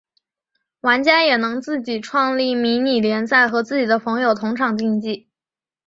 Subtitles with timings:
[0.79, 5.29] 玩家也能自己创立迷你联赛和自己的朋友同场竞技。